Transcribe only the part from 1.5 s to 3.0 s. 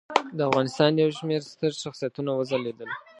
ستر شخصیتونه وځلیدل.